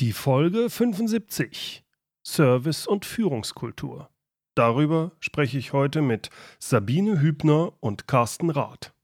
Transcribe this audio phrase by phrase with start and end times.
[0.00, 1.84] Die Folge 75
[2.26, 4.08] Service und Führungskultur.
[4.54, 8.94] Darüber spreche ich heute mit Sabine Hübner und Carsten Rath.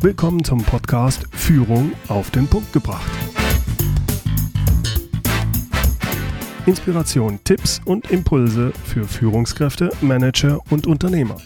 [0.00, 3.08] Willkommen zum Podcast Führung auf den Punkt gebracht.
[6.66, 11.36] Inspiration, Tipps und Impulse für Führungskräfte, Manager und Unternehmer.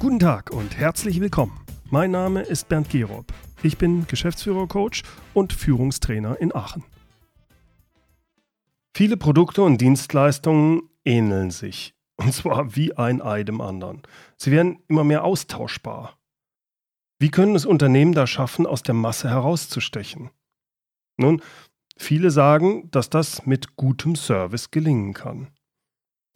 [0.00, 1.60] Guten Tag und herzlich willkommen.
[1.90, 3.32] Mein Name ist Bernd Gerob.
[3.64, 5.02] Ich bin Geschäftsführer-Coach
[5.34, 6.84] und Führungstrainer in Aachen.
[8.94, 11.96] Viele Produkte und Dienstleistungen ähneln sich.
[12.14, 14.02] Und zwar wie ein Ei dem anderen.
[14.36, 16.16] Sie werden immer mehr austauschbar.
[17.18, 20.30] Wie können es Unternehmen da schaffen, aus der Masse herauszustechen?
[21.16, 21.42] Nun,
[21.96, 25.48] viele sagen, dass das mit gutem Service gelingen kann.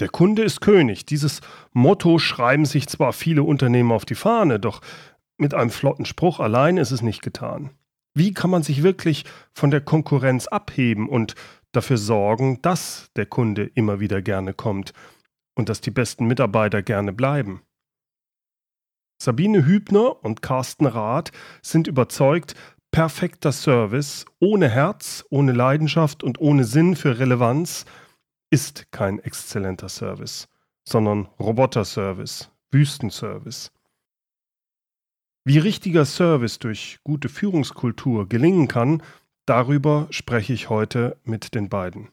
[0.02, 1.06] Der Kunde ist König.
[1.06, 1.42] Dieses
[1.72, 4.80] Motto schreiben sich zwar viele Unternehmen auf die Fahne, doch
[5.38, 7.70] mit einem flotten Spruch allein ist es nicht getan.
[8.12, 11.36] Wie kann man sich wirklich von der Konkurrenz abheben und
[11.70, 14.92] dafür sorgen, dass der Kunde immer wieder gerne kommt
[15.54, 17.62] und dass die besten Mitarbeiter gerne bleiben?
[19.22, 21.30] Sabine Hübner und Carsten Rath
[21.62, 22.56] sind überzeugt,
[22.90, 27.84] perfekter Service ohne Herz, ohne Leidenschaft und ohne Sinn für Relevanz–
[28.52, 30.46] ist kein exzellenter Service,
[30.84, 33.72] sondern Roboter-Service, Wüstenservice.
[35.44, 39.02] Wie richtiger Service durch gute Führungskultur gelingen kann,
[39.46, 42.10] darüber spreche ich heute mit den beiden.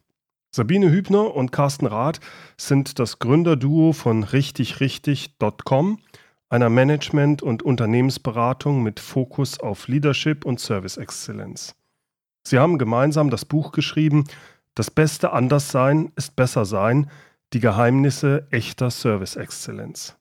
[0.56, 2.22] Sabine Hübner und Carsten Rath
[2.56, 6.00] sind das Gründerduo von richtigrichtig.com,
[6.48, 11.76] einer Management- und Unternehmensberatung mit Fokus auf Leadership und Service Exzellenz.
[12.48, 14.24] Sie haben gemeinsam das Buch geschrieben
[14.80, 17.12] das beste Anderssein ist besser sein,
[17.52, 20.18] die Geheimnisse echter Service-Exzellenz.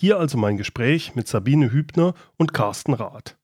[0.00, 3.36] Hier also mein Gespräch mit Sabine Hübner und Carsten Rath.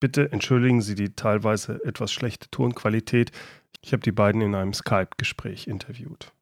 [0.00, 3.32] Bitte entschuldigen Sie die teilweise etwas schlechte Tonqualität.
[3.82, 6.32] Ich habe die beiden in einem Skype-Gespräch interviewt.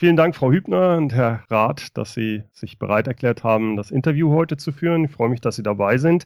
[0.00, 4.30] Vielen Dank, Frau Hübner und Herr Rath, dass Sie sich bereit erklärt haben, das Interview
[4.30, 5.06] heute zu führen.
[5.06, 6.24] Ich freue mich, dass Sie dabei sind.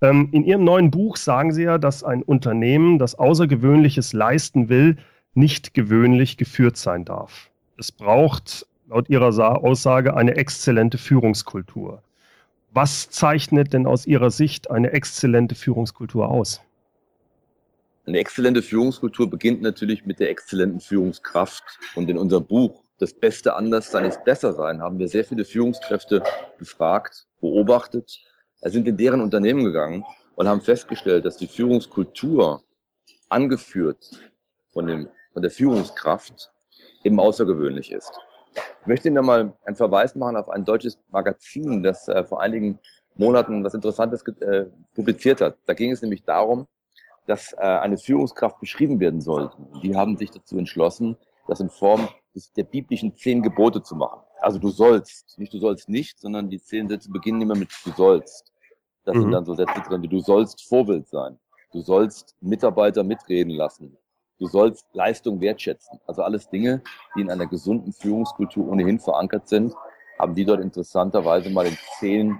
[0.00, 4.96] Ähm, in Ihrem neuen Buch sagen Sie ja, dass ein Unternehmen, das Außergewöhnliches leisten will,
[5.34, 7.50] nicht gewöhnlich geführt sein darf.
[7.76, 12.02] Es braucht laut Ihrer Aussage eine exzellente Führungskultur.
[12.72, 16.62] Was zeichnet denn aus Ihrer Sicht eine exzellente Führungskultur aus?
[18.06, 21.62] Eine exzellente Führungskultur beginnt natürlich mit der exzellenten Führungskraft.
[21.96, 26.22] Und in unserem Buch das beste Anderssein ist besser sein, haben wir sehr viele Führungskräfte
[26.58, 28.20] befragt, beobachtet,
[28.62, 30.04] sind in deren Unternehmen gegangen
[30.36, 32.62] und haben festgestellt, dass die Führungskultur
[33.30, 34.10] angeführt
[34.72, 36.52] von, dem, von der Führungskraft
[37.02, 38.12] eben außergewöhnlich ist.
[38.82, 42.42] Ich möchte Ihnen da mal einen Verweis machen auf ein deutsches Magazin, das äh, vor
[42.42, 42.78] einigen
[43.14, 45.56] Monaten was Interessantes äh, publiziert hat.
[45.64, 46.66] Da ging es nämlich darum,
[47.26, 49.56] dass äh, eine Führungskraft beschrieben werden sollte.
[49.82, 52.08] Die haben sich dazu entschlossen, das in Form
[52.56, 54.20] der biblischen zehn Gebote zu machen.
[54.40, 57.90] Also du sollst, nicht du sollst nicht, sondern die zehn Sätze beginnen immer mit du
[57.92, 58.52] sollst.
[59.04, 59.22] Das mhm.
[59.22, 61.38] sind dann so Sätze drin wie du sollst Vorbild sein.
[61.72, 63.96] Du sollst Mitarbeiter mitreden lassen.
[64.38, 66.00] Du sollst Leistung wertschätzen.
[66.06, 66.82] Also alles Dinge,
[67.14, 69.74] die in einer gesunden Führungskultur ohnehin verankert sind,
[70.18, 72.38] haben die dort interessanterweise mal in zehn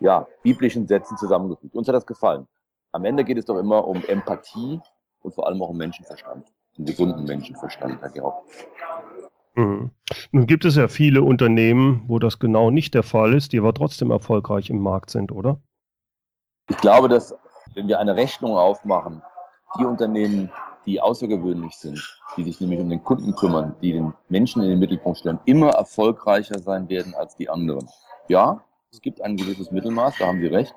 [0.00, 1.74] ja, biblischen Sätzen zusammengefügt.
[1.74, 2.46] Uns hat das gefallen.
[2.92, 4.80] Am Ende geht es doch immer um Empathie
[5.22, 6.46] und vor allem auch um Menschenverstand.
[6.76, 8.42] Um gesunden Menschenverstand, Herr Georg.
[9.60, 9.90] Mhm.
[10.32, 13.74] Nun gibt es ja viele Unternehmen, wo das genau nicht der Fall ist, die aber
[13.74, 15.60] trotzdem erfolgreich im Markt sind, oder?
[16.68, 17.34] Ich glaube, dass
[17.74, 19.22] wenn wir eine Rechnung aufmachen,
[19.78, 20.50] die Unternehmen,
[20.86, 24.78] die außergewöhnlich sind, die sich nämlich um den Kunden kümmern, die den Menschen in den
[24.78, 27.86] Mittelpunkt stellen, immer erfolgreicher sein werden als die anderen.
[28.28, 30.74] Ja, es gibt ein gewisses Mittelmaß, da haben Sie recht.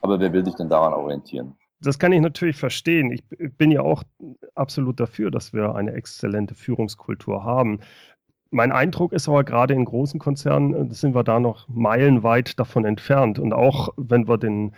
[0.00, 1.56] Aber wer will sich denn daran orientieren?
[1.80, 3.12] Das kann ich natürlich verstehen.
[3.12, 3.22] Ich
[3.56, 4.02] bin ja auch
[4.54, 7.80] absolut dafür, dass wir eine exzellente Führungskultur haben.
[8.50, 12.84] Mein Eindruck ist aber gerade in großen Konzernen äh, sind wir da noch meilenweit davon
[12.84, 13.38] entfernt.
[13.38, 14.72] Und auch wenn wir den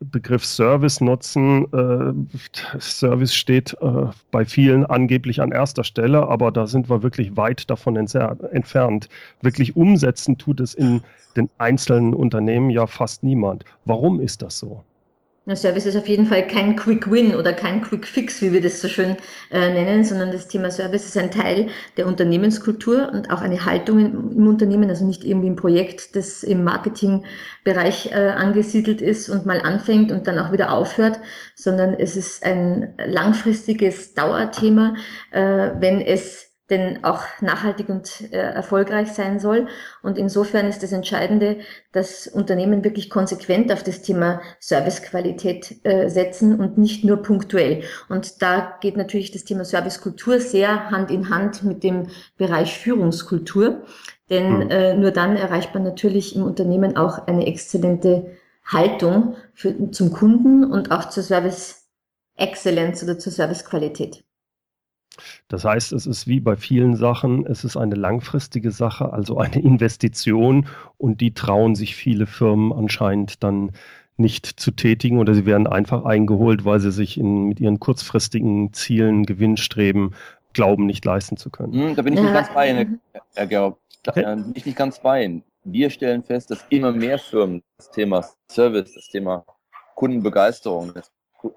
[0.00, 6.66] Begriff Service nutzen, äh, Service steht äh, bei vielen angeblich an erster Stelle, aber da
[6.66, 9.08] sind wir wirklich weit davon entfernt.
[9.40, 11.02] Wirklich umsetzen tut es in
[11.36, 13.64] den einzelnen Unternehmen ja fast niemand.
[13.84, 14.82] Warum ist das so?
[15.44, 18.60] Der Service ist auf jeden Fall kein Quick Win oder kein Quick Fix, wie wir
[18.60, 19.16] das so schön
[19.50, 21.66] äh, nennen, sondern das Thema Service ist ein Teil
[21.96, 26.44] der Unternehmenskultur und auch eine Haltung im, im Unternehmen, also nicht irgendwie ein Projekt, das
[26.44, 31.18] im Marketingbereich äh, angesiedelt ist und mal anfängt und dann auch wieder aufhört,
[31.56, 34.94] sondern es ist ein langfristiges Dauerthema,
[35.32, 39.66] äh, wenn es denn auch nachhaltig und äh, erfolgreich sein soll.
[40.02, 41.58] Und insofern ist das Entscheidende,
[41.92, 47.82] dass Unternehmen wirklich konsequent auf das Thema Servicequalität äh, setzen und nicht nur punktuell.
[48.08, 53.82] Und da geht natürlich das Thema Servicekultur sehr Hand in Hand mit dem Bereich Führungskultur.
[54.30, 54.70] Denn mhm.
[54.70, 60.64] äh, nur dann erreicht man natürlich im Unternehmen auch eine exzellente Haltung für, zum Kunden
[60.64, 61.88] und auch zur Service
[62.36, 64.24] Excellence oder zur Servicequalität.
[65.48, 69.56] Das heißt, es ist wie bei vielen Sachen, es ist eine langfristige Sache, also eine
[69.62, 70.66] Investition
[70.98, 73.72] und die trauen sich viele Firmen anscheinend dann
[74.16, 78.72] nicht zu tätigen oder sie werden einfach eingeholt, weil sie sich in, mit ihren kurzfristigen
[78.72, 80.14] Zielen, Gewinnstreben
[80.52, 81.72] glauben, nicht leisten zu können.
[81.72, 83.00] Hm, da bin ich nicht ganz bei Ihnen,
[83.34, 83.78] Herr Gerb.
[84.02, 84.24] Da okay.
[84.24, 85.44] bin ich nicht ganz bei Ihnen.
[85.64, 89.44] Wir stellen fest, dass immer mehr Firmen das Thema Service, das Thema
[89.94, 91.10] Kundenbegeisterung, das,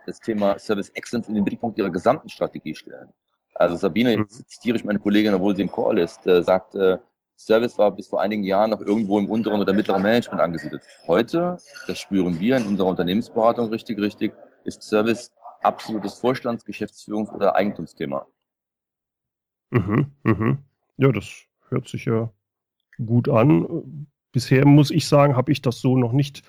[0.05, 3.09] das Thema Service Excellence in den Mittelpunkt ihrer gesamten Strategie stellen.
[3.55, 4.23] Also Sabine, mhm.
[4.23, 6.97] jetzt zitiere ich meine Kollegin, obwohl sie im Call ist, äh, sagt, äh,
[7.37, 10.83] Service war bis vor einigen Jahren noch irgendwo im unteren oder mittleren Management angesiedelt.
[11.07, 11.57] Heute,
[11.87, 15.31] das spüren wir in unserer Unternehmensberatung richtig, richtig, ist Service
[15.61, 18.25] absolutes Vorstands-, Geschäftsführungs- oder Eigentumsthema.
[19.71, 20.57] Mhm, mhm.
[20.97, 21.27] Ja, das
[21.69, 22.31] hört sich ja
[23.05, 24.07] gut an.
[24.31, 26.43] Bisher muss ich sagen, habe ich das so noch nicht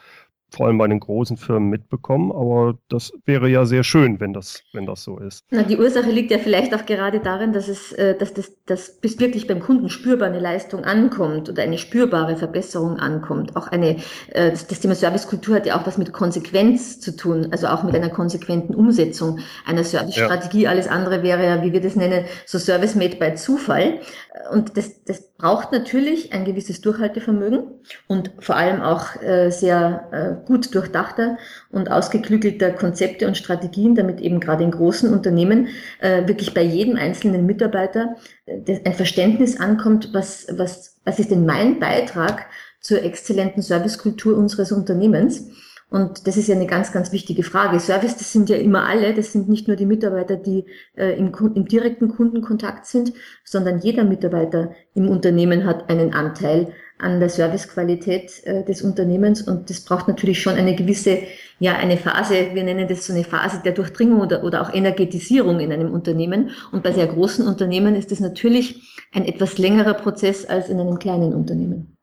[0.51, 2.31] vor allem bei den großen Firmen mitbekommen.
[2.33, 5.45] Aber das wäre ja sehr schön, wenn das, wenn das so ist.
[5.51, 9.01] Na, die Ursache liegt ja vielleicht auch gerade darin, dass es, äh, dass das, dass
[9.01, 13.57] bis wirklich beim Kunden spürbar eine Leistung ankommt oder eine spürbare Verbesserung ankommt.
[13.57, 13.97] Auch eine,
[14.31, 17.83] äh, das, das Thema Servicekultur hat ja auch was mit Konsequenz zu tun, also auch
[17.83, 20.63] mit einer konsequenten Umsetzung einer Servicestrategie.
[20.63, 20.71] Ja.
[20.71, 24.01] Alles andere wäre ja, wie wir das nennen, so Service made by Zufall.
[24.53, 27.65] Und das, das braucht natürlich ein gewisses Durchhaltevermögen
[28.07, 30.09] und vor allem auch äh, sehr
[30.43, 31.37] äh, gut durchdachter
[31.71, 35.69] und ausgeklügelter Konzepte und Strategien, damit eben gerade in großen Unternehmen
[36.01, 38.17] äh, wirklich bei jedem einzelnen Mitarbeiter
[38.47, 42.47] äh, ein Verständnis ankommt, was, was, was ist denn mein Beitrag
[42.81, 45.51] zur exzellenten Servicekultur unseres Unternehmens
[45.89, 47.79] und das ist ja eine ganz, ganz wichtige Frage.
[47.79, 50.65] Service, das sind ja immer alle, das sind nicht nur die Mitarbeiter, die
[50.97, 53.13] äh, im, im direkten Kundenkontakt sind,
[53.45, 59.71] sondern jeder Mitarbeiter im Unternehmen hat einen Anteil an der Servicequalität äh, des Unternehmens und
[59.71, 61.19] das braucht natürlich schon eine gewisse,
[61.61, 65.61] ja, eine Phase, wir nennen das so eine Phase der Durchdringung oder, oder auch Energetisierung
[65.61, 66.51] in einem Unternehmen.
[66.73, 68.83] Und bei sehr großen Unternehmen ist das natürlich
[69.13, 71.96] ein etwas längerer Prozess als in einem kleinen Unternehmen.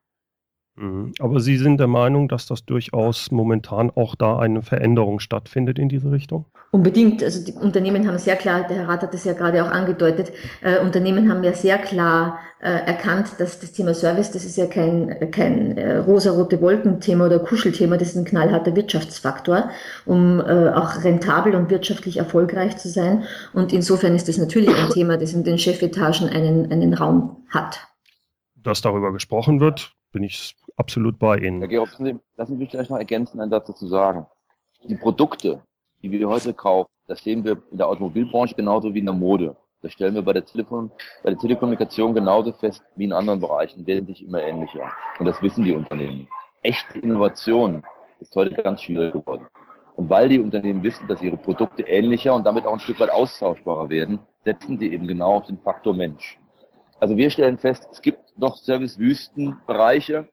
[0.76, 1.12] Mhm.
[1.20, 5.88] Aber Sie sind der Meinung, dass das durchaus momentan auch da eine Veränderung stattfindet in
[5.88, 6.46] diese Richtung?
[6.72, 7.22] Unbedingt.
[7.24, 10.32] Also die Unternehmen haben sehr klar, der Herr Rath hat es ja gerade auch angedeutet,
[10.62, 14.66] äh, Unternehmen haben ja sehr klar äh, erkannt, dass das Thema Service, das ist ja
[14.66, 19.70] kein, kein äh, rosa-rote Wolkenthema oder Kuschelthema, das ist ein knallharter Wirtschaftsfaktor,
[20.08, 23.26] um äh, auch rentabel und wirtschaftlich erfolgreich zu sein.
[23.54, 27.86] Und insofern ist das natürlich ein Thema, das in den Chefetagen einen, einen Raum hat.
[28.56, 31.60] Dass darüber gesprochen wird, bin ich absolut bei Ihnen.
[31.60, 32.22] Herr Georg, lassen
[32.54, 34.26] Sie mich vielleicht noch ergänzen, einen Satz dazu sagen.
[34.84, 35.62] Die Produkte,
[36.02, 39.56] die wir heute kaufen, das sehen wir in der Automobilbranche genauso wie in der Mode.
[39.82, 40.92] Das stellen wir bei der, Telefon,
[41.24, 44.90] bei der Telekommunikation genauso fest wie in anderen Bereichen, werden sich immer ähnlicher.
[45.20, 46.28] Und das wissen die Unternehmen.
[46.62, 47.84] Echte Innovation
[48.20, 49.46] ist heute ganz schwierig geworden.
[49.96, 53.12] Und weil die Unternehmen wissen, dass ihre Produkte ähnlicher und damit auch ein Stück weit
[53.12, 56.40] austauschbarer werden, setzen sie eben genau auf den Faktor Mensch.
[57.00, 60.30] Also wir stellen fest, es gibt noch Service-Wüsten-Bereiche,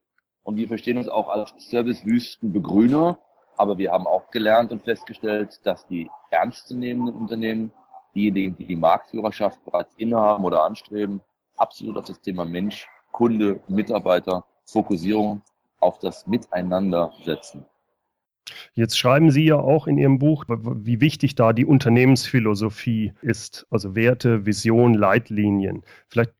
[0.50, 3.18] und wir verstehen uns auch als Servicewüstenbegrüner.
[3.56, 7.70] Aber wir haben auch gelernt und festgestellt, dass die ernstzunehmenden Unternehmen,
[8.16, 11.20] diejenigen, die die Marktführerschaft bereits innehaben oder anstreben,
[11.56, 15.42] absolut auf das Thema Mensch, Kunde, Mitarbeiter, Fokussierung
[15.78, 17.64] auf das Miteinander setzen.
[18.74, 23.94] Jetzt schreiben Sie ja auch in Ihrem Buch, wie wichtig da die Unternehmensphilosophie ist, also
[23.94, 25.84] Werte, Vision, Leitlinien.
[26.08, 26.32] Vielleicht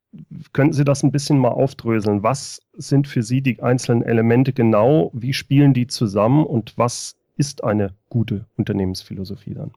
[0.52, 2.22] könnten Sie das ein bisschen mal aufdröseln?
[2.22, 5.10] Was sind für Sie die einzelnen Elemente genau?
[5.14, 9.72] Wie spielen die zusammen und was ist eine gute Unternehmensphilosophie dann?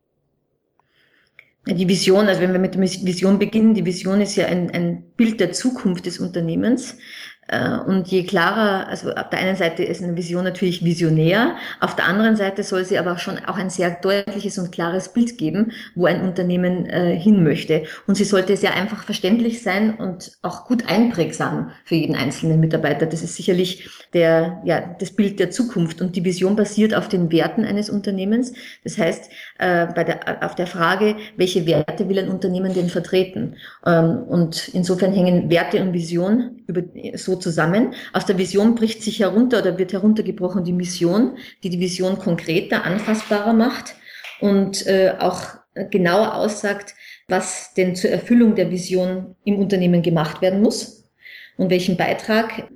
[1.66, 5.04] Die Vision, also wenn wir mit der Vision beginnen, die Vision ist ja ein, ein
[5.16, 6.98] Bild der Zukunft des Unternehmens.
[7.48, 11.96] Äh, und je klarer, also auf der einen Seite ist eine Vision natürlich visionär, auf
[11.96, 15.38] der anderen Seite soll sie aber auch schon auch ein sehr deutliches und klares Bild
[15.38, 17.84] geben, wo ein Unternehmen äh, hin möchte.
[18.08, 23.06] Und sie sollte sehr einfach verständlich sein und auch gut einprägsam für jeden einzelnen Mitarbeiter.
[23.06, 26.02] Das ist sicherlich der, ja, das Bild der Zukunft.
[26.02, 28.54] Und die Vision basiert auf den Werten eines Unternehmens.
[28.84, 33.56] Das heißt, äh, bei der, auf der Frage, welche Werte will ein Unternehmen denn vertreten?
[33.86, 36.84] Ähm, und insofern hängen Werte und Vision über,
[37.16, 37.94] so zusammen.
[38.14, 42.86] Aus der Vision bricht sich herunter oder wird heruntergebrochen die Mission, die die Vision konkreter,
[42.86, 43.96] anfassbarer macht
[44.40, 45.42] und äh, auch
[45.90, 46.94] genauer aussagt,
[47.28, 51.10] was denn zur Erfüllung der Vision im Unternehmen gemacht werden muss
[51.58, 52.70] und welchen Beitrag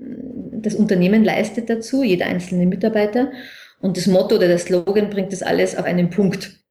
[0.52, 3.32] das Unternehmen leistet dazu, jeder einzelne Mitarbeiter.
[3.80, 6.64] Und das Motto oder der Slogan bringt das alles auf einen Punkt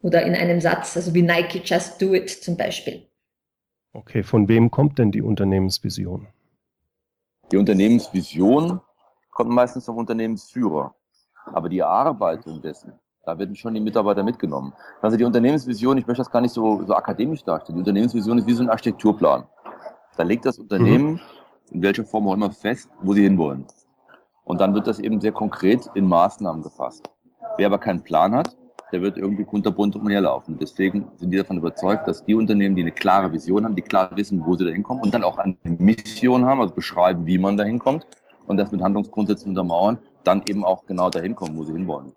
[0.00, 3.06] oder in einem Satz, also wie Nike Just Do It zum Beispiel.
[3.92, 6.28] Okay, von wem kommt denn die Unternehmensvision?
[7.52, 8.80] Die Unternehmensvision
[9.30, 10.94] kommt meistens vom Unternehmensführer.
[11.52, 12.92] Aber die Erarbeitung dessen,
[13.24, 14.72] da werden schon die Mitarbeiter mitgenommen.
[15.00, 17.76] Also die Unternehmensvision, ich möchte das gar nicht so, so akademisch darstellen.
[17.76, 19.46] Die Unternehmensvision ist wie so ein Architekturplan.
[20.16, 21.20] Da legt das Unternehmen mhm.
[21.70, 23.66] in welcher Form auch immer fest, wo sie hinwollen.
[24.44, 27.08] Und dann wird das eben sehr konkret in Maßnahmen gefasst.
[27.56, 28.56] Wer aber keinen Plan hat,
[28.92, 30.58] der wird irgendwie kunterbunt umherlaufen.
[30.58, 34.10] Deswegen sind die davon überzeugt, dass die Unternehmen, die eine klare Vision haben, die klar
[34.14, 37.56] wissen, wo sie da hinkommen und dann auch eine Mission haben, also beschreiben, wie man
[37.56, 38.06] da hinkommt
[38.46, 42.12] und das mit Handlungsgrundsätzen untermauern, dann eben auch genau dahin kommen, wo sie hinwollen.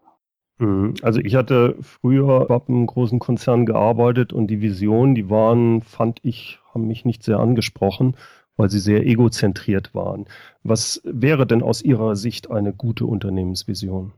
[0.60, 0.94] Mhm.
[1.02, 6.20] Also ich hatte früher bei einem großen Konzern gearbeitet und die Visionen, die waren, fand
[6.22, 8.16] ich, haben mich nicht sehr angesprochen,
[8.58, 10.26] weil sie sehr egozentriert waren.
[10.64, 14.12] Was wäre denn aus Ihrer Sicht eine gute Unternehmensvision?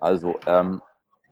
[0.00, 0.80] Also ähm,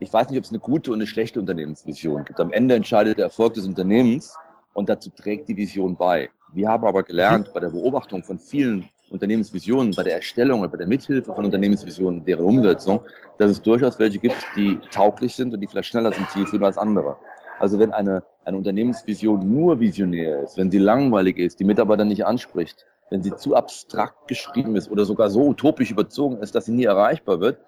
[0.00, 2.40] ich weiß nicht, ob es eine gute und eine schlechte Unternehmensvision gibt.
[2.40, 4.34] Am Ende entscheidet der Erfolg des Unternehmens
[4.72, 6.30] und dazu trägt die Vision bei.
[6.52, 10.78] Wir haben aber gelernt bei der Beobachtung von vielen Unternehmensvisionen, bei der Erstellung oder bei
[10.78, 13.00] der Mithilfe von Unternehmensvisionen, deren Umsetzung,
[13.38, 16.64] dass es durchaus welche gibt, die tauglich sind und die vielleicht schneller zum Ziel führen
[16.64, 17.16] als andere.
[17.58, 22.24] Also wenn eine, eine Unternehmensvision nur visionär ist, wenn sie langweilig ist, die Mitarbeiter nicht
[22.24, 26.72] anspricht, wenn sie zu abstrakt geschrieben ist oder sogar so utopisch überzogen ist, dass sie
[26.72, 27.58] nie erreichbar wird,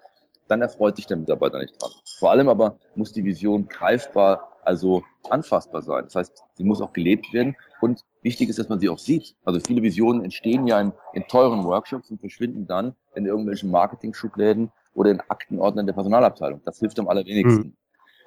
[0.47, 1.91] dann erfreut sich der Mitarbeiter nicht dran.
[2.23, 6.05] Vor allem aber muss die Vision greifbar, also anfassbar sein.
[6.05, 9.35] Das heißt, sie muss auch gelebt werden und wichtig ist, dass man sie auch sieht.
[9.43, 14.71] Also viele Visionen entstehen ja in, in teuren Workshops und verschwinden dann in irgendwelchen Marketing-Schubläden
[14.93, 16.61] oder in Aktenordnern der Personalabteilung.
[16.63, 17.61] Das hilft am allerwenigsten.
[17.61, 17.77] Mhm.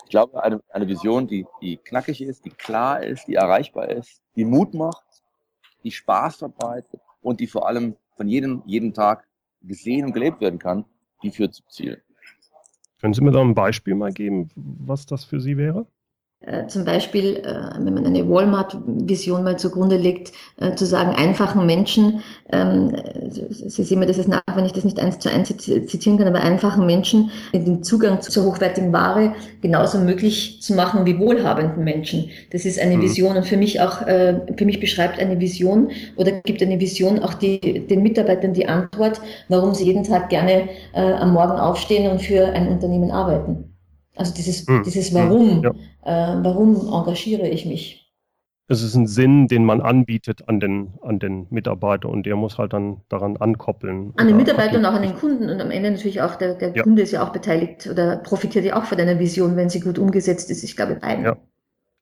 [0.04, 4.20] Ich glaube, eine, eine Vision, die, die knackig ist, die klar ist, die erreichbar ist,
[4.36, 5.06] die Mut macht,
[5.84, 9.26] die Spaß verbreitet und die vor allem von jedem, jeden Tag
[9.62, 10.84] gesehen und gelebt werden kann,
[11.22, 12.02] die führt zum Ziel.
[13.00, 15.86] Können Sie mir da ein Beispiel mal geben, was das für Sie wäre?
[16.40, 21.66] Äh, zum Beispiel, äh, wenn man eine Walmart-Vision mal zugrunde legt, äh, zu sagen, einfachen
[21.66, 26.18] Menschen, Sie sehen mir das jetzt nach, wenn ich das nicht eins zu eins zitieren
[26.18, 31.82] kann, aber einfachen Menschen den Zugang zur hochwertigen Ware genauso möglich zu machen wie wohlhabenden
[31.82, 32.30] Menschen.
[32.52, 33.02] Das ist eine mhm.
[33.02, 37.34] Vision und für mich auch, für mich beschreibt eine Vision oder gibt eine Vision auch
[37.34, 42.46] die, den Mitarbeitern die Antwort, warum sie jeden Tag gerne am Morgen aufstehen und für
[42.46, 43.75] ein Unternehmen arbeiten.
[44.16, 44.82] Also dieses, hm.
[44.82, 45.16] dieses hm.
[45.16, 45.70] Warum, ja.
[46.04, 48.02] äh, warum engagiere ich mich?
[48.68, 52.58] Es ist ein Sinn, den man anbietet an den, an den Mitarbeiter und der muss
[52.58, 54.12] halt dann daran ankoppeln.
[54.16, 56.74] An den Mitarbeiter und auch an den Kunden und am Ende natürlich auch der, der
[56.74, 56.82] ja.
[56.82, 60.00] Kunde ist ja auch beteiligt oder profitiert ja auch von deiner Vision, wenn sie gut
[60.00, 60.64] umgesetzt ist.
[60.64, 61.24] Ich glaube, beiden.
[61.24, 61.36] Ja.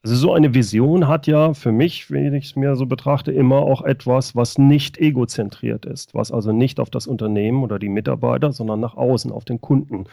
[0.04, 3.56] Also so eine Vision hat ja für mich, wenn ich es mir so betrachte, immer
[3.56, 8.52] auch etwas, was nicht egozentriert ist, was also nicht auf das Unternehmen oder die Mitarbeiter,
[8.52, 10.04] sondern nach außen, auf den Kunden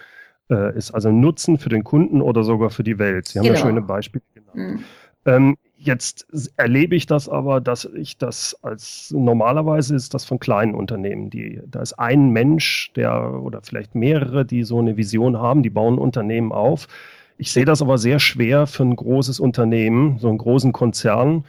[0.52, 0.92] äh, ist.
[0.92, 3.28] Also Nutzen für den Kunden oder sogar für die Welt.
[3.30, 3.58] Sie haben genau.
[3.58, 4.80] ja schöne Beispiele genannt.
[4.80, 4.84] Mhm.
[5.26, 6.28] Ähm, jetzt
[6.58, 11.30] erlebe ich das aber, dass ich das als normalerweise ist das von kleinen Unternehmen.
[11.30, 15.70] Die, da ist ein Mensch, der oder vielleicht mehrere, die so eine Vision haben, die
[15.70, 16.88] bauen Unternehmen auf.
[17.38, 21.46] Ich sehe das aber sehr schwer für ein großes Unternehmen, so einen großen Konzern.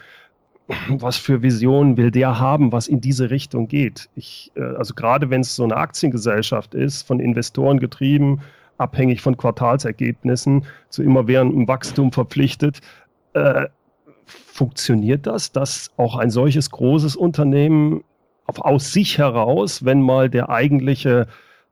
[0.88, 4.08] Was für Visionen will der haben, was in diese Richtung geht?
[4.14, 8.40] Ich, äh, also gerade wenn es so eine Aktiengesellschaft ist, von Investoren getrieben,
[8.78, 12.80] abhängig von Quartalsergebnissen zu immerwährendem Wachstum verpflichtet.
[13.34, 13.66] Äh,
[14.26, 18.04] funktioniert das, dass auch ein solches großes Unternehmen
[18.46, 21.26] aus sich heraus, wenn mal der eigentliche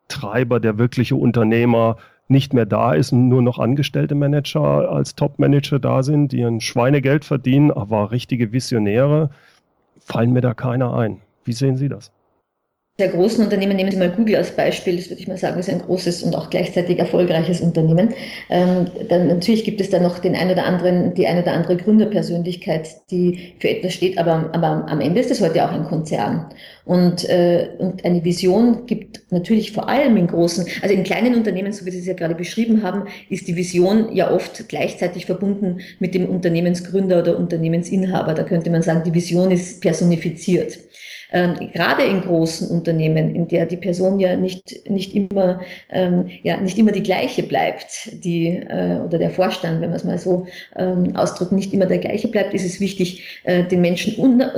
[0.08, 1.96] Treiber, der wirkliche Unternehmer
[2.28, 6.60] nicht mehr da ist und nur noch angestellte Manager als Top-Manager da sind, die ein
[6.60, 9.30] Schweinegeld verdienen, aber richtige Visionäre,
[9.98, 11.20] fallen mir da keiner ein.
[11.44, 12.12] Wie sehen Sie das?
[13.00, 15.70] Sehr großen Unternehmen, nehmen Sie mal Google als Beispiel, das würde ich mal sagen, ist
[15.70, 18.10] ein großes und auch gleichzeitig erfolgreiches Unternehmen.
[18.50, 21.78] Ähm, dann natürlich gibt es da noch den ein oder anderen, die eine oder andere
[21.78, 26.46] Gründerpersönlichkeit, die für etwas steht, aber, aber am Ende ist es heute auch ein Konzern.
[26.84, 31.72] Und, äh, und eine Vision gibt natürlich vor allem in großen, also in kleinen Unternehmen,
[31.72, 35.78] so wie Sie es ja gerade beschrieben haben, ist die Vision ja oft gleichzeitig verbunden
[36.00, 38.34] mit dem Unternehmensgründer oder Unternehmensinhaber.
[38.34, 40.78] Da könnte man sagen, die Vision ist personifiziert
[41.32, 45.60] ähm, gerade in großen Unternehmen, in der die Person ja nicht, nicht immer,
[45.90, 50.04] ähm, ja, nicht immer die gleiche bleibt, die, äh, oder der Vorstand, wenn man es
[50.04, 50.46] mal so
[50.76, 54.16] ähm, ausdrückt, nicht immer der gleiche bleibt, ist es wichtig, äh, den Menschen,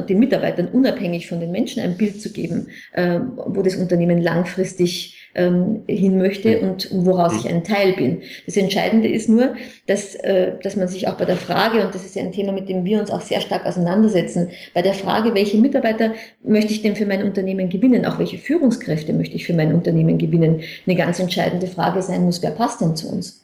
[0.08, 5.21] den Mitarbeitern unabhängig von den Menschen ein Bild zu geben, äh, wo das Unternehmen langfristig
[5.34, 8.22] ähm, hin möchte und woraus ich ein Teil bin.
[8.46, 9.54] Das Entscheidende ist nur,
[9.86, 12.52] dass, äh, dass man sich auch bei der Frage, und das ist ja ein Thema,
[12.52, 16.12] mit dem wir uns auch sehr stark auseinandersetzen, bei der Frage, welche Mitarbeiter
[16.42, 20.18] möchte ich denn für mein Unternehmen gewinnen, auch welche Führungskräfte möchte ich für mein Unternehmen
[20.18, 23.42] gewinnen, eine ganz entscheidende Frage sein muss, wer passt denn zu uns?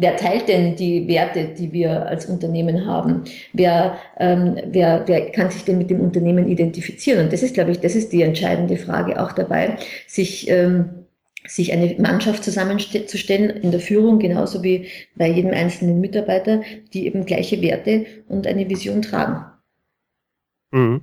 [0.00, 3.24] Wer teilt denn die Werte, die wir als Unternehmen haben?
[3.52, 7.24] Wer, ähm, wer, wer kann sich denn mit dem Unternehmen identifizieren?
[7.24, 10.99] Und das ist, glaube ich, das ist die entscheidende Frage auch dabei, sich, ähm,
[11.50, 17.26] sich eine Mannschaft zusammenzustellen in der Führung, genauso wie bei jedem einzelnen Mitarbeiter, die eben
[17.26, 19.44] gleiche Werte und eine Vision tragen.
[20.70, 21.02] Mhm.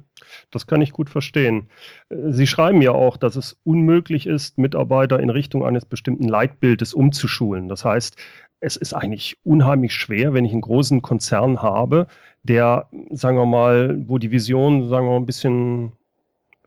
[0.50, 1.68] Das kann ich gut verstehen.
[2.10, 7.68] Sie schreiben ja auch, dass es unmöglich ist, Mitarbeiter in Richtung eines bestimmten Leitbildes umzuschulen.
[7.68, 8.16] Das heißt,
[8.62, 12.08] es ist eigentlich unheimlich schwer, wenn ich einen großen Konzern habe,
[12.44, 15.92] der, sagen wir mal, wo die Vision, sagen wir mal, ein bisschen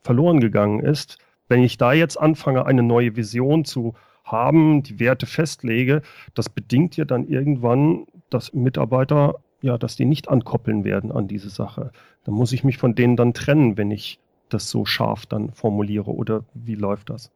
[0.03, 1.19] verloren gegangen ist.
[1.51, 6.03] Wenn ich da jetzt anfange, eine neue Vision zu haben, die Werte festlege,
[6.33, 11.51] das bedingt ja dann irgendwann, dass Mitarbeiter, ja, dass die nicht ankoppeln werden an diese
[11.51, 11.91] Sache.
[12.25, 16.13] Dann muss ich mich von denen dann trennen, wenn ich das so scharf dann formuliere.
[16.13, 17.33] Oder wie läuft das?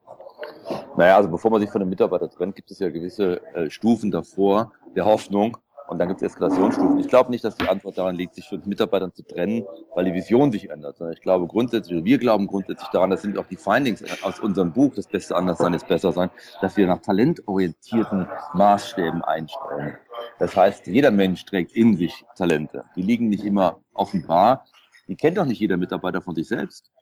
[0.97, 4.13] Naja, also bevor man sich von einem Mitarbeiter trennt, gibt es ja gewisse äh, Stufen
[4.13, 5.57] davor der Hoffnung
[5.87, 6.99] und dann gibt es Eskalationsstufen.
[6.99, 9.65] Ich glaube nicht, dass die Antwort daran liegt, sich von Mitarbeitern zu trennen,
[9.95, 10.97] weil die Vision sich ändert.
[10.97, 14.73] Sondern ich glaube grundsätzlich, wir glauben grundsätzlich daran, das sind auch die Findings aus unserem
[14.73, 19.99] Buch, das Beste anders sein ist besser sein, dass wir nach talentorientierten Maßstäben einstellen.
[20.39, 22.85] Das heißt, jeder Mensch trägt in sich Talente.
[22.97, 24.65] Die liegen nicht immer offenbar.
[25.07, 26.94] Die kennt auch nicht jeder Mitarbeiter von sich selbst.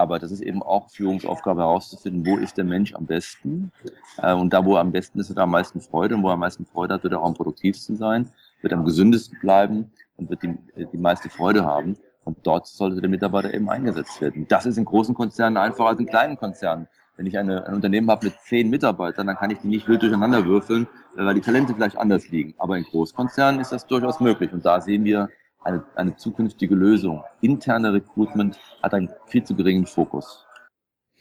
[0.00, 3.70] Aber das ist eben auch Führungsaufgabe herauszufinden, wo ist der Mensch am besten.
[4.16, 6.14] Äh, und da, wo er am besten ist, hat er am meisten Freude.
[6.14, 8.30] Und wo er am meisten Freude hat, wird er auch am produktivsten sein,
[8.62, 10.56] wird am gesündesten bleiben und wird die,
[10.90, 11.98] die meiste Freude haben.
[12.24, 14.46] Und dort sollte der Mitarbeiter eben eingesetzt werden.
[14.48, 16.88] Das ist in großen Konzernen einfacher als in kleinen Konzernen.
[17.18, 20.00] Wenn ich eine, ein Unternehmen habe mit zehn Mitarbeitern, dann kann ich die nicht wild
[20.00, 22.54] durcheinander würfeln, weil die Talente vielleicht anders liegen.
[22.56, 24.50] Aber in Großkonzernen ist das durchaus möglich.
[24.50, 25.28] Und da sehen wir
[25.62, 27.22] eine, eine zukünftige Lösung.
[27.40, 30.46] Interne Recruitment hat einen viel zu geringen Fokus.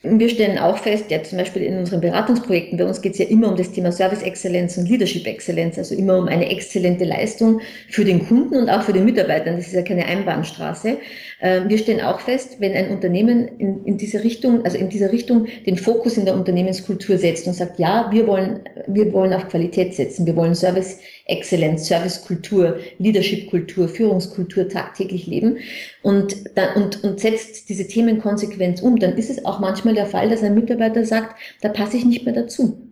[0.02, 3.26] Wir stellen auch fest, ja zum Beispiel in unseren Beratungsprojekten, bei uns geht es ja
[3.26, 7.60] immer um das Thema Service Exzellenz und Leadership Exzellenz, also immer um eine exzellente Leistung
[7.90, 9.58] für den Kunden und auch für den Mitarbeitern.
[9.58, 11.00] Das ist ja keine Einbahnstraße.
[11.42, 15.12] Ähm, wir stellen auch fest, wenn ein Unternehmen in, in diese Richtung, also in dieser
[15.12, 19.50] Richtung den Fokus in der Unternehmenskultur setzt und sagt, ja, wir wollen, wir wollen auf
[19.50, 25.58] Qualität setzen, wir wollen Service Exzellenz, Servicekultur, Leadershipkultur, Führungskultur tagtäglich leben
[26.02, 26.36] und,
[26.76, 30.44] und, und setzt diese Themen konsequent um, dann ist es auch manchmal der Fall, dass
[30.44, 32.89] ein Mitarbeiter sagt, da passe ich nicht mehr dazu.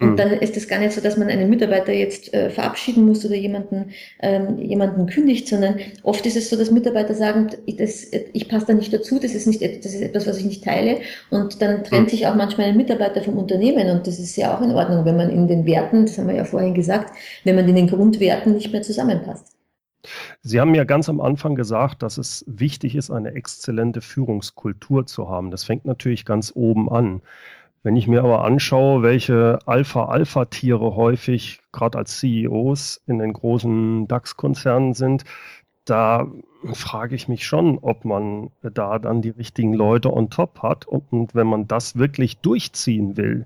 [0.00, 0.16] Und mhm.
[0.16, 3.36] dann ist es gar nicht so, dass man einen Mitarbeiter jetzt äh, verabschieden muss oder
[3.36, 8.48] jemanden, ähm, jemanden kündigt, sondern oft ist es so, dass Mitarbeiter sagen, ich, das, ich
[8.48, 10.98] passe da nicht dazu, das ist, nicht, das ist etwas, was ich nicht teile.
[11.30, 12.10] Und dann trennt mhm.
[12.10, 15.16] sich auch manchmal ein Mitarbeiter vom Unternehmen und das ist ja auch in Ordnung, wenn
[15.16, 17.12] man in den Werten, das haben wir ja vorhin gesagt,
[17.44, 19.54] wenn man in den Grundwerten nicht mehr zusammenpasst.
[20.42, 25.28] Sie haben ja ganz am Anfang gesagt, dass es wichtig ist, eine exzellente Führungskultur zu
[25.30, 25.50] haben.
[25.50, 27.22] Das fängt natürlich ganz oben an.
[27.84, 34.94] Wenn ich mir aber anschaue, welche Alpha-Alpha-Tiere häufig gerade als CEOs in den großen DAX-Konzernen
[34.94, 35.24] sind,
[35.84, 36.26] da
[36.72, 40.86] frage ich mich schon, ob man da dann die richtigen Leute on top hat.
[40.86, 43.44] Und, und wenn man das wirklich durchziehen will,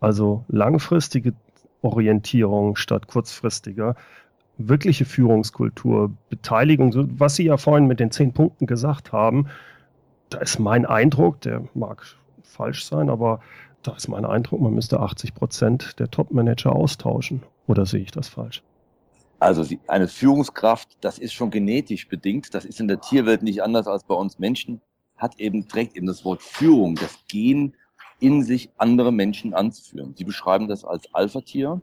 [0.00, 1.34] also langfristige
[1.82, 3.96] Orientierung statt kurzfristiger,
[4.56, 9.48] wirkliche Führungskultur, Beteiligung, was Sie ja vorhin mit den zehn Punkten gesagt haben,
[10.30, 12.02] da ist mein Eindruck, der mag
[12.42, 13.40] falsch sein, aber
[13.84, 17.42] da ist mein Eindruck, man müsste 80 Prozent der Top-Manager austauschen.
[17.66, 18.62] Oder sehe ich das falsch?
[19.38, 22.54] Also eine Führungskraft, das ist schon genetisch bedingt.
[22.54, 24.80] Das ist in der Tierwelt nicht anders als bei uns Menschen.
[25.16, 27.74] Hat eben, trägt eben das Wort Führung, das Gen
[28.20, 30.14] in sich, andere Menschen anzuführen.
[30.16, 31.80] Sie beschreiben das als Alpha-Tier.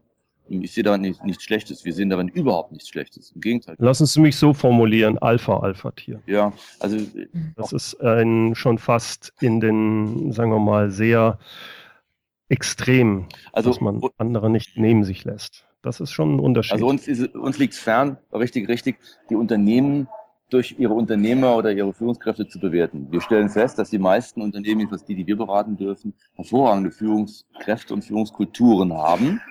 [0.48, 1.86] Ich sehe daran nicht, nichts Schlechtes.
[1.86, 3.32] Wir sehen darin überhaupt nichts Schlechtes.
[3.32, 3.76] Im Gegenteil.
[3.78, 6.22] Lassen Sie mich so formulieren: Alpha-Alpha-Tier.
[6.26, 6.98] Ja, also.
[7.56, 11.38] Das ist ein schon fast in den, sagen wir mal, sehr
[12.52, 15.66] extrem, also, dass man andere nicht neben sich lässt.
[15.82, 16.74] Das ist schon ein Unterschied.
[16.74, 18.98] Also uns, uns liegt es fern, richtig, richtig,
[19.30, 20.08] die Unternehmen
[20.52, 23.08] durch ihre Unternehmer oder ihre Führungskräfte zu bewerten.
[23.10, 27.94] Wir stellen fest, dass die meisten Unternehmen, was die, die wir beraten dürfen, hervorragende Führungskräfte
[27.94, 29.42] und Führungskulturen haben.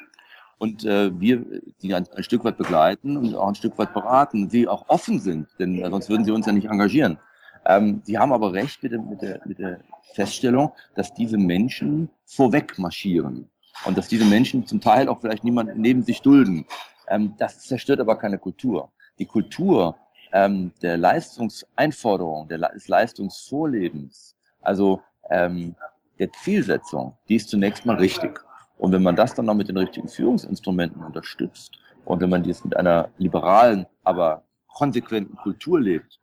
[0.58, 1.42] Und äh, wir
[1.80, 5.18] die ein, ein Stück weit begleiten und auch ein Stück weit beraten, die auch offen
[5.18, 7.18] sind, denn sonst würden sie uns ja nicht engagieren.
[7.66, 9.80] Ähm, Sie haben aber recht mit, dem, mit, der, mit der
[10.14, 13.48] Feststellung, dass diese Menschen vorweg marschieren
[13.84, 16.66] und dass diese Menschen zum Teil auch vielleicht niemanden neben sich dulden.
[17.08, 18.90] Ähm, das zerstört aber keine Kultur.
[19.18, 19.96] Die Kultur
[20.32, 25.74] ähm, der Leistungseinforderung, der, des Leistungsvorlebens, also ähm,
[26.18, 28.40] der Zielsetzung, die ist zunächst mal richtig.
[28.78, 32.64] Und wenn man das dann noch mit den richtigen Führungsinstrumenten unterstützt und wenn man dies
[32.64, 36.18] mit einer liberalen, aber konsequenten Kultur lebt,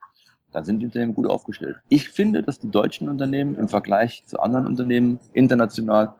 [0.51, 1.77] dann sind die Unternehmen gut aufgestellt.
[1.89, 6.15] Ich finde, dass die deutschen Unternehmen im Vergleich zu anderen Unternehmen international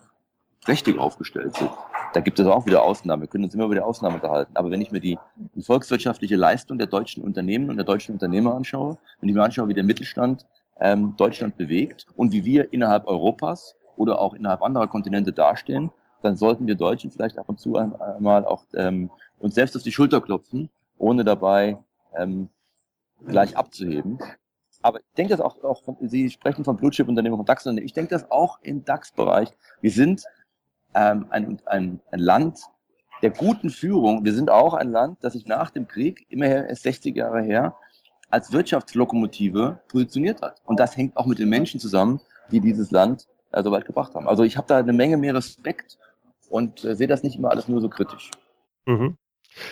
[0.68, 1.70] richtig aufgestellt sind.
[2.14, 3.24] Da gibt es auch wieder Ausnahmen.
[3.24, 4.56] Wir können uns immer über die Ausnahmen unterhalten.
[4.56, 5.18] Aber wenn ich mir die,
[5.56, 9.68] die volkswirtschaftliche Leistung der deutschen Unternehmen und der deutschen Unternehmer anschaue, wenn ich mir anschaue,
[9.68, 10.46] wie der Mittelstand
[10.80, 16.36] ähm, Deutschland bewegt und wie wir innerhalb Europas oder auch innerhalb anderer Kontinente dastehen, dann
[16.36, 20.22] sollten wir Deutschen vielleicht ab und zu einmal auch ähm, uns selbst auf die Schulter
[20.22, 21.78] klopfen, ohne dabei
[22.16, 22.50] ähm,
[23.26, 24.20] gleich abzuheben.
[24.82, 27.86] Aber ich denke das auch, auch von, Sie sprechen von Blue Chip Unternehmen, von DAX-Unternehmen.
[27.86, 29.50] Ich denke das auch im DAX-Bereich.
[29.82, 30.24] Wir sind
[30.94, 32.60] ähm, ein, ein, ein Land
[33.22, 34.24] der guten Führung.
[34.24, 37.76] Wir sind auch ein Land, das sich nach dem Krieg, immerhin erst 60 Jahre her,
[38.30, 40.62] als Wirtschaftslokomotive positioniert hat.
[40.66, 44.14] Und das hängt auch mit den Menschen zusammen, die dieses Land äh, so weit gebracht
[44.14, 44.28] haben.
[44.28, 45.98] Also ich habe da eine Menge mehr Respekt
[46.50, 48.30] und äh, sehe das nicht immer alles nur so kritisch.
[48.86, 49.18] Mhm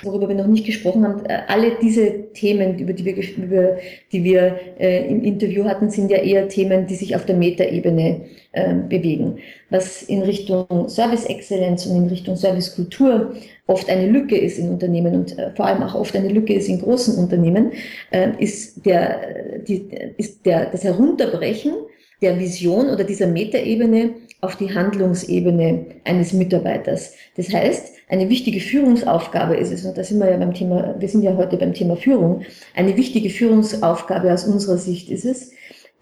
[0.03, 3.77] worüber wir noch nicht gesprochen haben, äh, alle diese Themen, über die wir, über
[4.11, 8.21] die wir äh, im Interview hatten, sind ja eher Themen, die sich auf der Metaebene
[8.51, 9.39] äh, bewegen.
[9.69, 13.33] Was in Richtung Service Excellence und in Richtung Service Kultur
[13.67, 16.69] oft eine Lücke ist in Unternehmen und äh, vor allem auch oft eine Lücke ist
[16.69, 17.71] in großen Unternehmen,
[18.11, 21.73] äh, ist, der, die, ist der, das Herunterbrechen
[22.21, 27.13] der Vision oder dieser Metaebene auf die Handlungsebene eines Mitarbeiters.
[27.35, 31.09] Das heißt, eine wichtige Führungsaufgabe ist es, und da sind wir ja beim Thema, wir
[31.09, 32.43] sind ja heute beim Thema Führung,
[32.75, 35.51] eine wichtige Führungsaufgabe aus unserer Sicht ist es,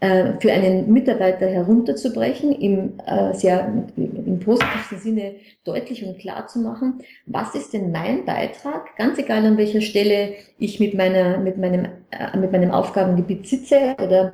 [0.03, 6.59] äh, für einen Mitarbeiter herunterzubrechen, ihm äh, sehr im positivsten Sinne deutlich und klar zu
[6.59, 11.57] machen, was ist denn mein Beitrag, ganz egal an welcher Stelle ich mit meiner, mit
[11.57, 14.33] meinem, äh, mit meinem Aufgabengebiet sitze oder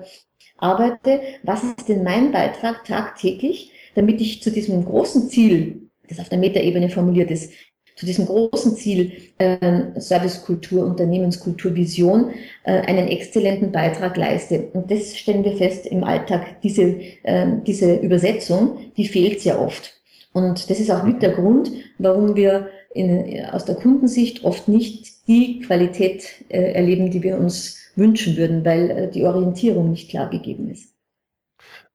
[0.58, 6.30] arbeite, was ist denn mein Beitrag tagtäglich, damit ich zu diesem großen Ziel, das auf
[6.30, 7.54] der Metaebene formuliert ist,
[7.96, 12.32] zu diesem großen Ziel äh, Servicekultur, Unternehmenskultur, Vision
[12.64, 14.70] äh, einen exzellenten Beitrag leiste.
[14.72, 20.00] Und das stellen wir fest im Alltag, diese, äh, diese Übersetzung, die fehlt sehr oft.
[20.32, 25.28] Und das ist auch mit der Grund, warum wir in, aus der Kundensicht oft nicht
[25.28, 30.30] die Qualität äh, erleben, die wir uns wünschen würden, weil äh, die Orientierung nicht klar
[30.30, 30.94] gegeben ist.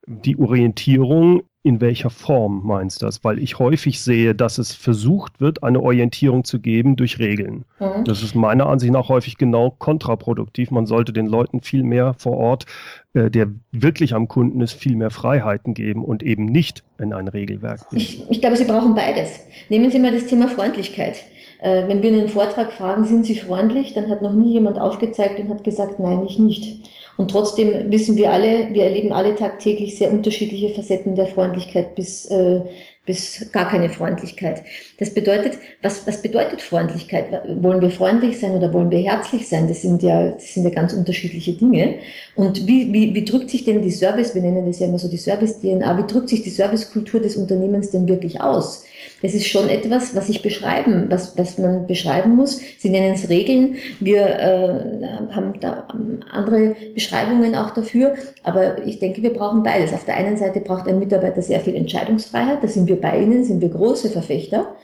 [0.07, 3.25] Die Orientierung in welcher Form meinst du das?
[3.25, 7.65] Weil ich häufig sehe, dass es versucht wird, eine Orientierung zu geben durch Regeln.
[7.81, 8.05] Mhm.
[8.05, 10.71] Das ist meiner Ansicht nach häufig genau kontraproduktiv.
[10.71, 12.67] Man sollte den Leuten viel mehr vor Ort,
[13.15, 17.29] äh, der wirklich am Kunden ist, viel mehr Freiheiten geben und eben nicht in ein
[17.29, 17.81] Regelwerk.
[17.93, 19.41] Ich, ich glaube, Sie brauchen beides.
[19.71, 21.17] Nehmen Sie mal das Thema Freundlichkeit.
[21.63, 24.79] Äh, wenn wir in den Vortrag fragen, sind Sie freundlich, dann hat noch nie jemand
[24.79, 26.91] aufgezeigt und hat gesagt, nein, ich nicht.
[27.17, 32.27] Und trotzdem wissen wir alle, wir erleben alle tagtäglich sehr unterschiedliche Facetten der Freundlichkeit bis,
[32.27, 32.61] äh,
[33.07, 34.63] bis gar keine Freundlichkeit.
[34.99, 37.27] Das bedeutet, was, was bedeutet Freundlichkeit?
[37.63, 39.69] Wollen wir freundlich sein oder wollen wir herzlich sein?
[39.69, 41.97] Das sind ja, das sind ja ganz unterschiedliche Dinge.
[42.35, 45.09] Und wie, wie, wie drückt sich denn die Service, wir nennen das ja immer so
[45.09, 48.85] die Service-DNA, wie drückt sich die Servicekultur des Unternehmens denn wirklich aus?
[49.25, 52.61] Das ist schon etwas, was ich beschreiben, was, was man beschreiben muss.
[52.77, 53.77] Sie nennen es Regeln.
[53.99, 55.89] Wir äh, haben da
[56.31, 58.17] andere Beschreibungen auch dafür.
[58.43, 59.95] Aber ich denke, wir brauchen beides.
[59.95, 62.63] Auf der einen Seite braucht ein Mitarbeiter sehr viel Entscheidungsfreiheit.
[62.63, 64.77] Da sind wir bei Ihnen, sind wir große Verfechter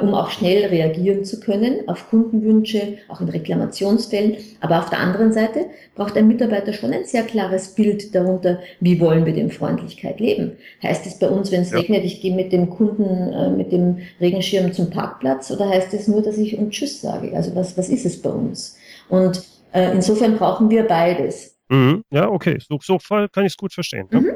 [0.00, 4.36] um auch schnell reagieren zu können auf Kundenwünsche, auch in Reklamationsfällen.
[4.60, 9.00] Aber auf der anderen Seite braucht ein Mitarbeiter schon ein sehr klares Bild darunter, wie
[9.00, 10.52] wollen wir denn Freundlichkeit leben.
[10.82, 11.78] Heißt es bei uns, wenn es ja.
[11.78, 16.08] regnet, ich gehe mit dem Kunden äh, mit dem Regenschirm zum Parkplatz oder heißt es
[16.08, 17.34] nur, dass ich um Tschüss sage?
[17.34, 18.76] Also was, was ist es bei uns?
[19.08, 19.42] Und
[19.72, 21.58] äh, insofern brauchen wir beides.
[21.68, 22.04] Mhm.
[22.10, 22.58] Ja, okay.
[22.68, 24.06] So, so kann ich es gut verstehen.
[24.10, 24.26] Mhm.
[24.26, 24.32] Ja?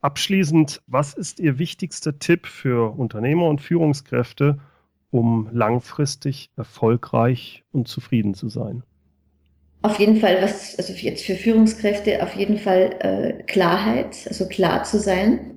[0.00, 4.58] Abschließend, was ist Ihr wichtigster Tipp für Unternehmer und Führungskräfte,
[5.10, 8.82] um langfristig erfolgreich und zufrieden zu sein?
[9.82, 14.84] Auf jeden Fall, was, also jetzt für Führungskräfte, auf jeden Fall äh, Klarheit, also klar
[14.84, 15.56] zu sein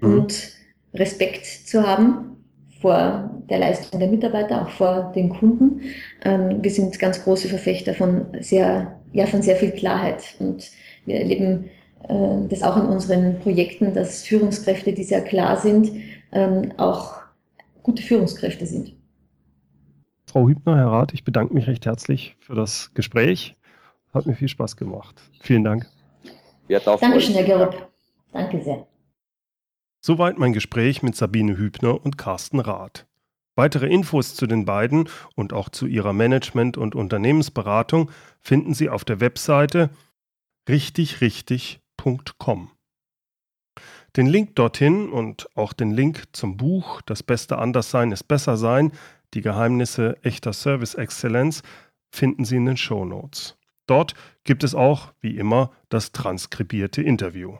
[0.00, 0.20] mhm.
[0.20, 0.52] und
[0.94, 2.36] Respekt zu haben
[2.80, 5.82] vor der Leistung der Mitarbeiter, auch vor den Kunden.
[6.24, 10.70] Ähm, wir sind ganz große Verfechter von sehr, ja, von sehr viel Klarheit und
[11.04, 11.70] wir erleben
[12.08, 15.90] das auch in unseren Projekten, dass Führungskräfte, die sehr klar sind,
[16.32, 17.16] ähm, auch
[17.82, 18.94] gute Führungskräfte sind.
[20.26, 23.56] Frau Hübner, Herr Rath, ich bedanke mich recht herzlich für das Gespräch.
[24.12, 25.20] Hat mir viel Spaß gemacht.
[25.40, 25.86] Vielen Dank.
[26.68, 27.90] Ja, Dankeschön, Herr Gerob.
[28.32, 28.86] Danke sehr.
[30.00, 33.06] Soweit mein Gespräch mit Sabine Hübner und Carsten Rath.
[33.56, 39.04] Weitere Infos zu den beiden und auch zu ihrer Management- und Unternehmensberatung finden Sie auf
[39.04, 39.90] der Webseite
[40.68, 41.80] richtig richtig
[44.16, 48.92] Den Link dorthin und auch den Link zum Buch Das beste Anderssein ist besser sein,
[49.34, 51.62] die Geheimnisse echter Service-Exzellenz
[52.10, 53.56] finden Sie in den Show Notes.
[53.86, 57.58] Dort gibt es auch, wie immer, das transkribierte Interview.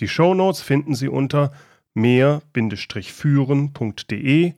[0.00, 1.52] Die Show Notes finden Sie unter
[1.94, 4.54] mehr-führen.de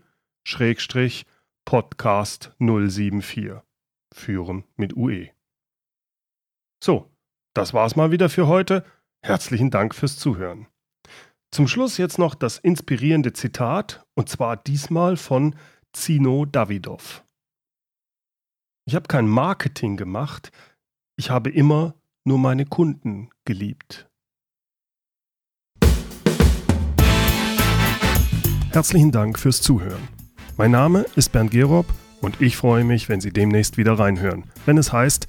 [1.64, 3.52] Podcast 074.
[4.12, 5.28] Führen mit UE.
[6.82, 7.13] So,
[7.54, 8.84] das war's mal wieder für heute.
[9.22, 10.66] Herzlichen Dank fürs Zuhören.
[11.50, 15.54] Zum Schluss jetzt noch das inspirierende Zitat, und zwar diesmal von
[15.92, 17.24] Zino Davidov.
[18.86, 20.50] Ich habe kein Marketing gemacht,
[21.16, 24.10] ich habe immer nur meine Kunden geliebt.
[28.72, 30.08] Herzlichen Dank fürs Zuhören.
[30.56, 31.86] Mein Name ist Bernd Gerob
[32.20, 35.28] und ich freue mich, wenn Sie demnächst wieder reinhören, wenn es heißt